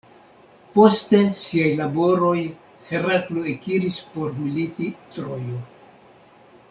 Poste 0.77 1.17
siaj 1.41 1.67
laboroj, 1.81 2.39
Heraklo 2.87 3.45
ekiris 3.53 4.01
por 4.15 4.35
militi 4.41 4.89
Trojo. 5.19 5.61